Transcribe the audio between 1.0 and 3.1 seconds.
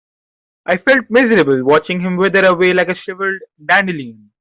miserable watching him wither away like a